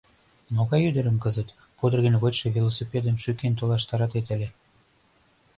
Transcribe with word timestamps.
Могай 0.55 0.81
ӱдырым 0.89 1.17
кызыт 1.23 1.49
пудырген 1.77 2.15
вочшо 2.21 2.47
велосипедым 2.55 3.15
шӱкен 3.23 3.53
толаш 3.59 3.83
таратет 3.89 4.27
ыле? 4.35 4.47